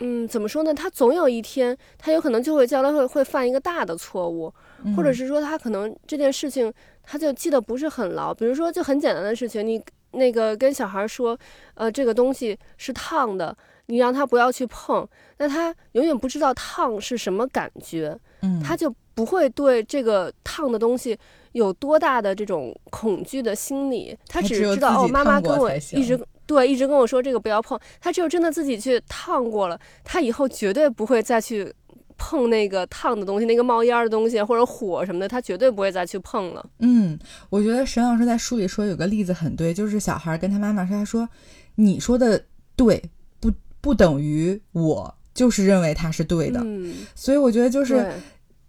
[0.00, 0.74] 嗯，怎么说呢？
[0.74, 4.52] 他总有一天，他有可能就会将来会会犯一个大的错误，
[4.94, 8.34] 或者是说他可能这件事情他就记得不是很牢。
[8.34, 11.38] 比如说，就很简单的事情，你那个跟小孩说，
[11.74, 13.56] 呃，这个东西是烫的，
[13.86, 15.06] 你让他不要去碰，
[15.38, 18.18] 那他永远不知道烫是什么感觉，
[18.62, 21.18] 他就不会对这个烫的东西
[21.52, 26.20] 有多大的这种恐惧的心理，他只知道哦，妈妈跟我一直。
[26.46, 27.78] 对，一直跟我说这个不要碰。
[28.00, 31.72] 他只有真的自己去烫过了，他以后绝对不会再去
[32.16, 36.64] 碰那个烫的东西，那个冒烟的东西或者火什么的，他绝对不会再去碰了。
[36.78, 37.18] 嗯，
[37.50, 41.28] 我觉得沈老师在书里说有个例子很对，就是小孩跟他妈妈说，他说
[41.74, 42.42] 你说的
[42.74, 43.02] 对，
[43.40, 46.60] 不不等于我就是认为他是对的。
[46.64, 48.12] 嗯，所以我觉得就是对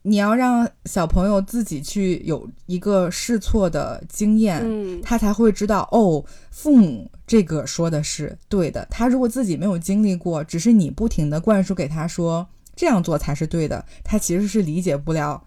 [0.08, 8.88] 你要让小朋友自己去有一个试错的经验，嗯，他才会知道哦，父母这个说的是对的。
[8.90, 15.44] 他如果自己没有经历过，只是你不停的灌输给他说这样做才是对的，他其实是理解不了，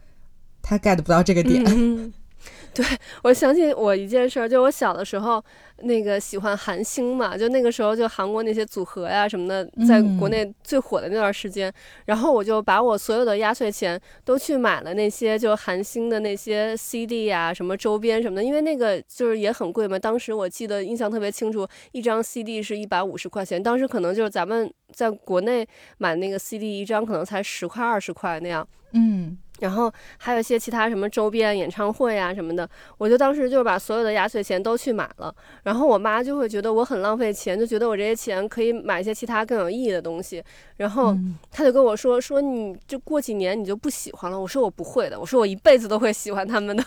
[0.60, 1.64] 他 get 不到这个点。
[1.66, 2.12] 嗯，
[2.74, 2.84] 对，
[3.22, 5.42] 我想起我一件事儿，就我小的时候，
[5.82, 11.72] 那个喜欢韩星嘛，就那个时候就韩国那些组合呀什么的，在国内最火的那段时间，
[12.06, 19.98] 然后我就把我所有的压岁钱都去买了那些就韩星的那些 CD 呀、什么周边什么的，因为那个就是也很贵嘛。
[19.98, 25.66] 当时我记得印象特别清楚，一张 CD 是一百五十块钱，当时可能就是咱们在国内
[25.98, 28.66] 买那个 CD 一张可能才十块二十块那样。
[28.92, 35.34] 嗯然后还有一些其他什么周边、演唱会啊什么的，我就当时就把所有的压岁钱都去买了。
[35.62, 40.42] 然后我妈就会觉得我很浪费钱，就觉得我这些钱可以买一些其他更有意义的东西。
[40.76, 46.82] 然后嗯她就跟我说：“说你就过几年你就不喜欢了。”我说：“我不会的，我说我一辈子都会喜欢他们的。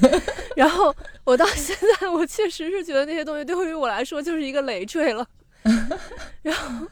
[0.54, 5.26] ”然后我到现在，我确实是觉得那些东西对于我来说就是一个累赘了。
[6.42, 6.86] 然后。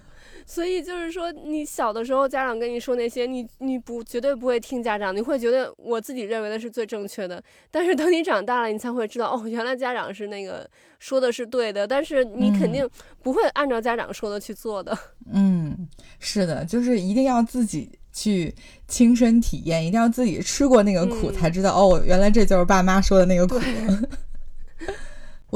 [0.48, 7.42] 所以就是说，你小的时候家长跟你说那些，你你不绝对不会听家长，你会觉得我自己认为的是最正确的。
[7.68, 10.68] 但是等你长大了，你才会知道，哦，原来家长是那个
[11.00, 12.88] 说的是对的，但是你肯定
[13.22, 14.96] 不会按照家长说的去做的。
[15.34, 15.88] 嗯，
[16.20, 18.54] 是的，就是一定要自己去
[18.86, 23.58] 亲身体验，一定要自己吃过那个苦，嗯才知道哦，原来这就是爸妈说的那个苦。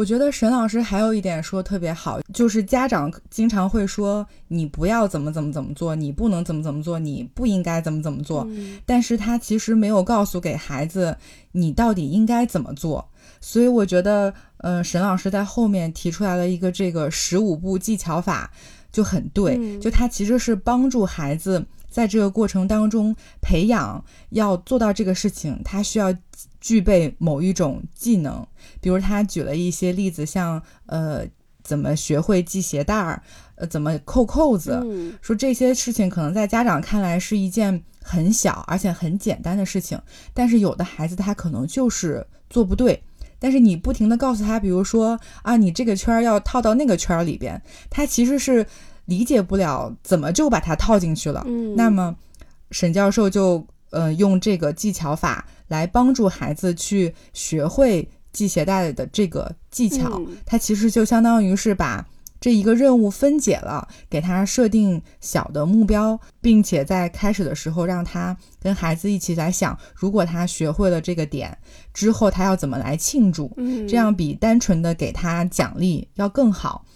[0.01, 11.16] 对，我觉得沈老师还有一点说特别好，就是家长经常会说你不要怎么怎么怎么做，你不能怎么怎么做，你不应该怎么怎么做，嗯但是他其实没有告诉给孩子
[11.53, 13.07] 你到底应该怎么做。
[13.42, 18.51] 所以我觉得，呃，沈老师在后面提出来了一个这个十五步技巧法，
[18.92, 26.14] 就很对，嗯就他其实是帮助孩子在这个过程当中培养要做到这个事情，他需要
[26.61, 28.46] 具备某一种技能。
[28.80, 31.26] 比如他举了一些例子，像呃
[31.62, 33.22] 怎么学会系鞋带儿，
[33.56, 40.00] 呃怎么扣扣子，嗯说这些事情可能在家长看来是一件很小而且很简单的事情，
[40.34, 43.02] 但是有的孩子他可能就是做不对。
[43.42, 48.66] 但是你不停的告诉他，比如说啊，你这个圈儿要套到那个圈儿里边，他其实是
[49.06, 51.42] 理解不了怎么就把它套进去了。
[51.46, 52.14] 嗯，那么
[52.70, 60.18] 沈教授就呃用这个技巧法来帮助孩子去学会系鞋带的这个技巧。
[60.18, 62.07] 嗯它其实就相当于是把
[62.41, 71.59] 这一个任务分解了，给他设定小的目标，并且在开始的时候让他跟孩子一起来想，如果他学会了这个点
[71.93, 76.86] 之后，他要怎么来庆祝，嗯这样比单纯的给他奖励要更好。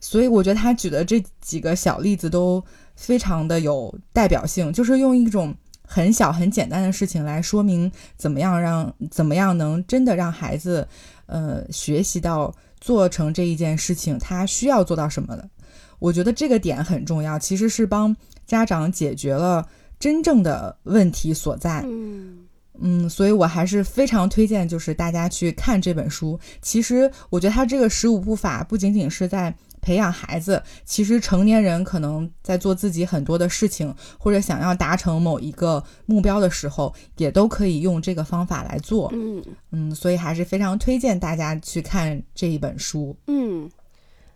[0.00, 2.64] 所以我觉得他举的这几个小例子都
[2.96, 5.54] 非常的有代表性，就是用一种
[5.92, 10.86] 很小很简单的事情来说明怎么样让怎么样能真的让孩子
[11.26, 15.50] 呃学习到做成这一件事情，他需要做到什么的。
[15.98, 18.16] 我觉得这个点很重要，其实是帮
[18.46, 19.66] 家长解决了
[19.98, 21.82] 真正的问题所在。
[21.84, 22.46] 嗯
[22.82, 26.38] 嗯，所以我还是非常推荐，就是大家去看这本书。
[26.62, 39.10] 其实我觉得他这个十五步法不仅仅是在培养孩子，其实成年人可能在做自己很多的事情，或者想要达成某一个目标的时候，也都可以用这个方法来做。
[39.12, 43.16] 嗯嗯，所以还是非常推荐大家去看这一本书。
[43.26, 43.70] 嗯，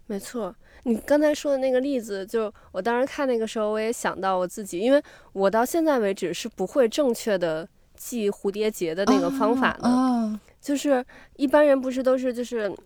[0.07, 0.55] 没错。
[0.86, 7.66] 你刚才说的那个例子，就我当时看那个时候，我也想到我自己，因为我到现在为止是不会正确的
[7.97, 9.88] 系蝴蝶结的那个方法的。
[9.88, 11.03] 啊，就是
[11.36, 12.76] 一般人不是都是就是把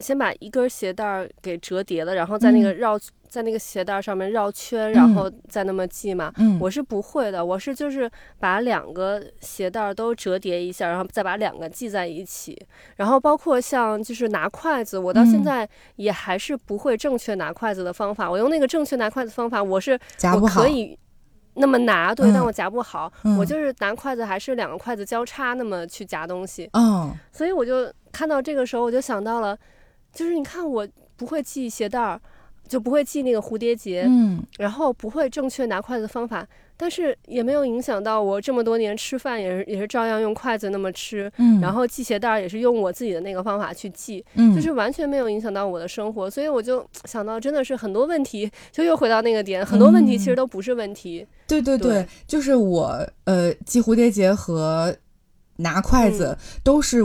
[0.00, 6.32] 先把一根鞋带儿给折叠了，然后在那个绕、在那个鞋带儿上面绕圈，然后再那么系嘛。
[6.36, 12.58] 嗯，我是不会的，我是就是把两个鞋带儿都折叠一下，然后再把两个系在一起。
[12.96, 18.30] 然后包括像就是拿筷子，我到现嗯在也还是不会正确拿筷子的方法。
[18.30, 19.98] 我用那个正确拿筷子方法，我是
[20.34, 20.98] 我可，以
[21.54, 23.12] 那么拿，对，嗯但我夹不好。
[23.24, 26.68] 嗯我就是拿筷子还是两个筷子交叉那么去夹东西。
[26.72, 29.56] 嗯所以我就看到这个时候，我就想到了，
[30.12, 30.86] 就是你看我
[31.16, 32.20] 不会系鞋带儿，
[32.66, 36.46] 就不会系那个蝴蝶结，嗯然后不会正确拿筷子的方法，
[36.76, 51.26] 但是也没有影响到我这么多年吃饭也是也是照样用筷子那么吃，嗯，然后系鞋带儿也是用我自己的那个方法去系，嗯，就是完全没有影响到我的生活，所以我就想到真的是很多问题，就又回到那个点，很多问题其实都不是问题。
[51.46, 54.94] 对对对，就是我呃系蝴蝶结和
[55.56, 57.02] 拿筷子都是。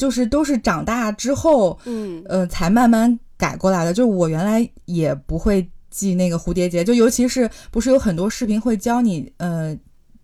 [0.00, 3.92] 就是都是长大之后，嗯，呃，才慢慢改过来的。
[3.92, 9.76] 就我原来也不会系那个蝴蝶结，就尤其是不是有很多视频会教你，呃，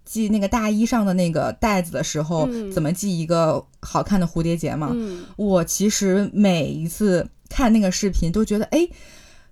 [0.06, 4.96] 系那个大衣上的那个带子的时候，怎么系一个好看的蝴蝶结嘛？
[5.36, 8.88] 我其实每一次看那个视频都觉得，哎，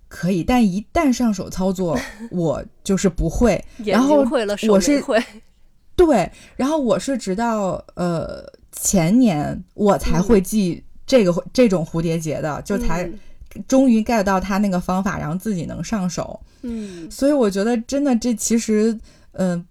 [0.08, 1.98] 可以，但一旦上手操作，
[2.32, 3.62] 我就是不会。
[3.84, 4.24] 然后
[4.70, 5.22] 我是会，
[5.94, 8.50] 对，然后我是直到呃。
[8.80, 13.10] 前年我才会系这个这种蝴蝶结的，就才
[13.66, 16.40] 终于 get 到他那个方法，然后自己能上手。
[16.62, 18.98] 嗯，所以我觉得真的这其实，
[19.32, 19.64] 嗯，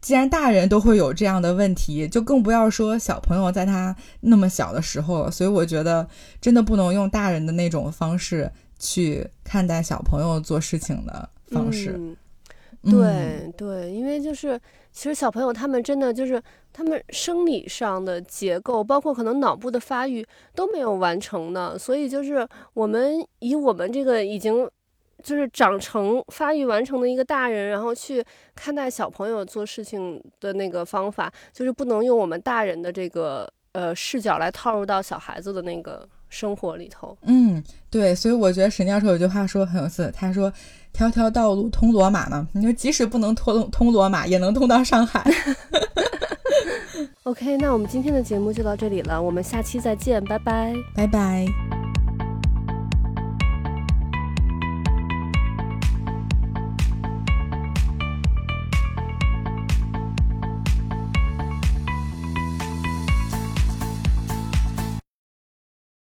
[0.00, 5.30] 既然大人都会有这样的问题，就更不要说小朋友在他那么小的时候。
[5.30, 6.08] 所以我觉得
[6.40, 12.00] 真的不能用大人的那种方式去看待小朋友做事情的方式。
[12.90, 14.60] 对对，因为就是。
[14.90, 20.26] 其实小朋友他们真的就是他们生理上的结构，包括可能脑部的发育
[20.56, 24.68] 都没有完成呢，所以就是我们以我们这个已经
[25.22, 28.24] 就是长成、发育完成的一个大人，然后去
[28.56, 37.16] 看待小朋友做事情的那个方法，就是不能用我们大人的这个呃视角来套入到小孩子的那个生活里头。
[37.22, 40.52] 嗯，对，所以我觉得沈教授有句话说很有意思，他说。
[40.92, 45.24] 条条道路通罗马呢，你说即使不能通通罗马，也能通到上海。
[47.24, 51.87] OK，那我们今天的节目就到这里了，我们下期再见，拜拜，拜拜。